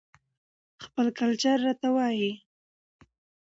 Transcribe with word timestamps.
خپل 0.83 1.05
کلچر 1.19 1.57
راته 1.65 1.87
وايى 1.95 2.31